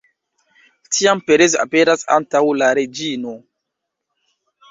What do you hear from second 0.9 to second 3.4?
Tiam Perez aperas antaŭ la reĝino.